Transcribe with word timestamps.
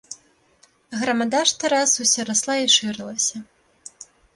Грамада 1.01 1.43
што 1.53 1.63
раз 1.75 1.95
усё 2.07 2.21
расла 2.33 2.55
і 2.67 2.77
шырылася. 2.81 3.49